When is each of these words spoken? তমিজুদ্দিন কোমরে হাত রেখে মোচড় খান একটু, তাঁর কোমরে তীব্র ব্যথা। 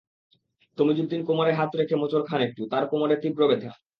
তমিজুদ্দিন 0.77 1.21
কোমরে 1.25 1.51
হাত 1.53 1.71
রেখে 1.75 1.95
মোচড় 1.95 2.25
খান 2.25 2.41
একটু, 2.41 2.61
তাঁর 2.71 2.83
কোমরে 2.87 3.15
তীব্র 3.23 3.41
ব্যথা। 3.49 3.71